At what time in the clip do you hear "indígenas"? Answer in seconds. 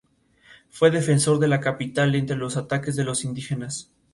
3.23-3.91